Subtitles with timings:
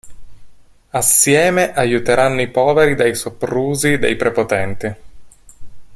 [0.89, 4.95] Assieme, aiuteranno i poveri dai soprusi dei prepotenti.